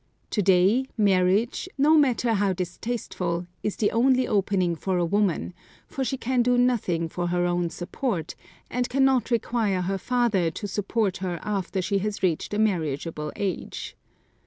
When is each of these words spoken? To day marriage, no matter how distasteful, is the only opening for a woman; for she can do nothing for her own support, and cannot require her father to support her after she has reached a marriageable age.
To 0.31 0.41
day 0.41 0.87
marriage, 0.97 1.69
no 1.77 1.95
matter 1.95 2.33
how 2.33 2.53
distasteful, 2.53 3.45
is 3.61 3.75
the 3.75 3.91
only 3.91 4.27
opening 4.27 4.75
for 4.75 4.97
a 4.97 5.05
woman; 5.05 5.53
for 5.85 6.03
she 6.03 6.17
can 6.17 6.41
do 6.41 6.57
nothing 6.57 7.07
for 7.07 7.27
her 7.27 7.45
own 7.45 7.69
support, 7.69 8.33
and 8.71 8.89
cannot 8.89 9.29
require 9.29 9.81
her 9.81 9.99
father 9.99 10.49
to 10.49 10.67
support 10.67 11.17
her 11.17 11.37
after 11.43 11.83
she 11.83 11.99
has 11.99 12.23
reached 12.23 12.51
a 12.55 12.57
marriageable 12.57 13.31
age. 13.35 13.95